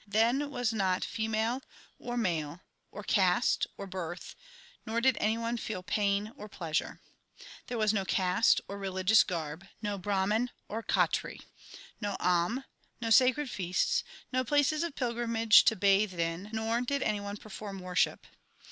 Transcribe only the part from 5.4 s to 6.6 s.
feel pain or